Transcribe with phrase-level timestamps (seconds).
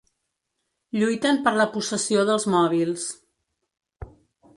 [0.99, 3.05] Lluiten per la possessió dels mòbils.